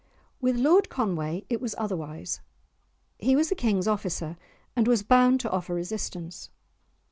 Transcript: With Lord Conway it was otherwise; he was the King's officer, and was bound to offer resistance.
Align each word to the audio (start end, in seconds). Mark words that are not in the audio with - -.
With 0.41 0.55
Lord 0.55 0.89
Conway 0.89 1.45
it 1.47 1.61
was 1.61 1.75
otherwise; 1.77 2.41
he 3.19 3.35
was 3.35 3.49
the 3.49 3.55
King's 3.55 3.87
officer, 3.87 4.35
and 4.75 4.87
was 4.87 5.03
bound 5.03 5.39
to 5.41 5.51
offer 5.51 5.75
resistance. 5.75 6.49